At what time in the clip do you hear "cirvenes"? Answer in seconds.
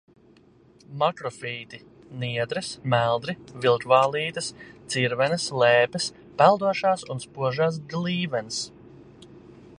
4.95-5.47